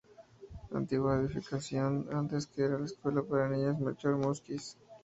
[0.73, 4.75] Antigua edificación que antes era la escuela para niñas Melchor Múzquiz.